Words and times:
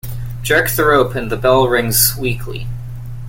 Jerk 0.41 0.67
the 0.71 0.83
rope 0.85 1.13
and 1.13 1.31
the 1.31 1.37
bell 1.37 1.67
rings 1.67 2.15
weakly. 2.17 2.65